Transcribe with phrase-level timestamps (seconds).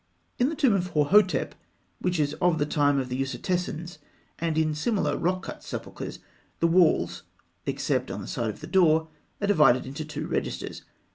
[0.39, 1.53] In the tomb of Horhotep,
[1.99, 3.99] which is of the time of the Ûsertesens,
[4.39, 6.17] and in similar rock cut sepulchres,
[6.59, 7.21] the walls
[7.67, 9.09] (except on the side of the door)
[9.41, 10.81] are divided into two registers.